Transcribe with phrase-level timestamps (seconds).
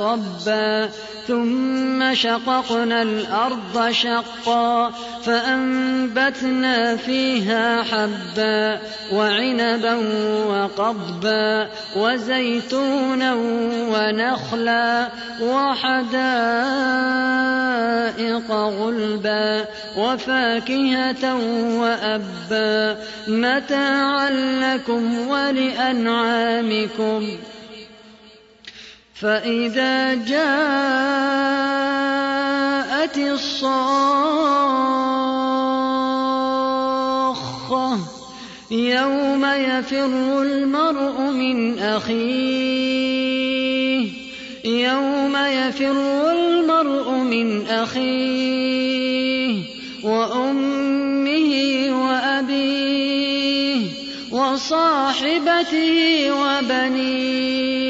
[0.00, 0.88] صبا
[1.28, 4.90] ثم شققنا الأرض شقا
[5.24, 8.80] فأنبتنا فيها حبا
[9.12, 9.94] وعنبا
[10.46, 13.34] وقضبا وزيتونا
[13.92, 15.08] ونخلا
[15.42, 16.10] وحدائق
[18.50, 19.64] غلبا
[19.96, 21.34] وفاكهة
[21.80, 22.96] وأبا.
[23.28, 27.22] متاعا لكم ولأنعامكم.
[29.20, 30.40] فإذا جاءت
[33.18, 33.90] الصاخة
[38.70, 43.00] يوم يفر المرء من أخيه
[44.64, 49.62] يوم يفر المرء من أخيه
[50.04, 51.52] وأمه
[51.90, 53.86] وأبيه
[54.32, 55.92] وصاحبته
[56.32, 57.89] وبنيه.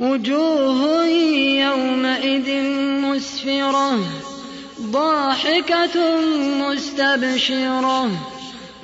[0.00, 1.06] وجوه
[1.64, 2.62] يومئذ
[3.00, 3.98] مسفرة
[4.80, 6.20] ضاحكة
[6.60, 8.10] مستبشرة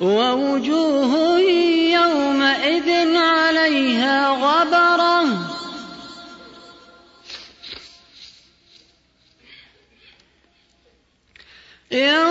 [0.01, 1.39] ووجوه
[1.99, 5.21] يومئذ عليها غبرة.
[11.91, 12.30] يوم